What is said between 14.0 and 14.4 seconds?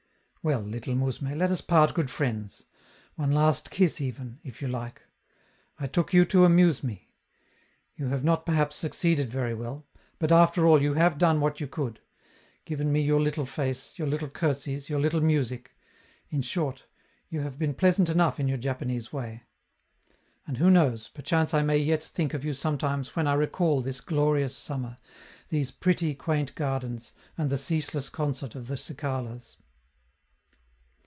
little